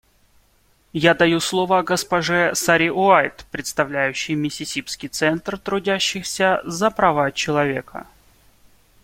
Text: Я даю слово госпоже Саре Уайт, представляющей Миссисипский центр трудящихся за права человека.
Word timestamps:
Я 0.93 1.13
даю 1.13 1.39
слово 1.39 1.83
госпоже 1.83 2.53
Саре 2.55 2.91
Уайт, 2.91 3.45
представляющей 3.51 4.33
Миссисипский 4.33 5.09
центр 5.09 5.59
трудящихся 5.59 6.59
за 6.65 6.89
права 6.89 7.31
человека. 7.31 8.07